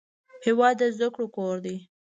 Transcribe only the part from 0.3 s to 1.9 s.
هېواد د زده کړو کور دی.